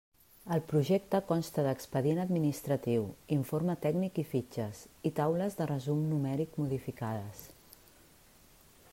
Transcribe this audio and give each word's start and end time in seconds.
El 0.53 0.61
projecte 0.69 1.17
consta 1.31 1.65
d'expedient 1.65 2.21
administratiu, 2.21 3.03
informe 3.35 3.75
tècnic 3.83 4.17
i 4.23 4.25
fitxes 4.31 4.81
i 5.09 5.11
taules 5.19 5.57
de 5.59 5.67
resum 5.73 6.01
numèric 6.15 6.57
modificades. 6.63 7.45